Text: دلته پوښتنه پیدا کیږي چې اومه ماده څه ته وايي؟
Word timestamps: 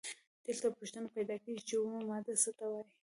دلته 0.45 0.67
پوښتنه 0.79 1.07
پیدا 1.15 1.35
کیږي 1.43 1.63
چې 1.69 1.75
اومه 1.77 1.99
ماده 2.09 2.33
څه 2.43 2.51
ته 2.57 2.65
وايي؟ 2.71 2.85